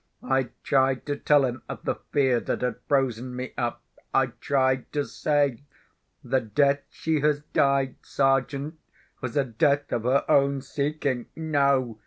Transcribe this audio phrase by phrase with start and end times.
[0.27, 3.83] I tried to tell him of the fear that had frozen me up.
[4.15, 5.61] I tried to say,
[6.23, 8.79] "The death she has died, Sergeant,
[9.21, 11.99] was a death of her own seeking." No!